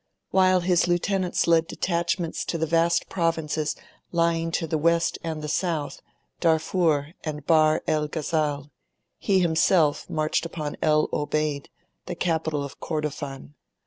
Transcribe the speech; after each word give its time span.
While 0.31 0.61
his 0.61 0.87
lieutenants 0.87 1.45
led 1.45 1.67
detachments 1.67 2.41
into 2.43 2.57
the 2.57 2.65
vast 2.65 3.07
provinces 3.07 3.75
lying 4.11 4.49
to 4.53 4.65
the 4.65 4.79
west 4.79 5.19
and 5.23 5.43
the 5.43 5.47
south 5.47 6.01
Darfur 6.39 7.13
and 7.23 7.45
Bahr 7.45 7.83
el 7.87 8.07
Ghazal 8.07 8.71
he 9.19 9.41
himself 9.41 10.09
marched 10.09 10.43
upon 10.43 10.75
El 10.81 11.07
Obeid, 11.13 11.69
the 12.07 12.15
capital 12.15 12.63
of 12.63 12.79
Kordofan. 12.79 13.53